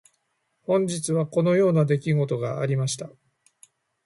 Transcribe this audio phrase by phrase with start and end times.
[0.63, 3.11] 本日はこのような出来事がありました。